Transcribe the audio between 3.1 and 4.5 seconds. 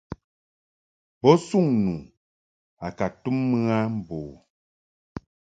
tum mɨ a mbo u.